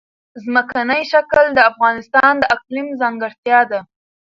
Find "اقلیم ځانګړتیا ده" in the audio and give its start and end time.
2.55-3.79